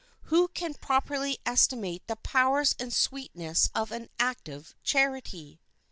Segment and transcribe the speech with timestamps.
[0.33, 5.59] Who can properly estimate the powers and sweetness of an active charity?